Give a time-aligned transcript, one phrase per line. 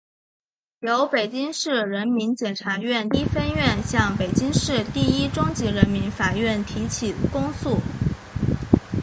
[0.79, 7.77] 由北京市人民检察院第一分院向北京市第一中级人民法院提起公诉